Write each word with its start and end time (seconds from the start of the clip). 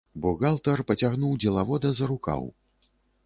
Бухгалтар 0.21 0.81
пацягнуў 0.91 1.35
дзелавода 1.45 1.93
за 1.99 2.09
рукаў. 2.13 2.41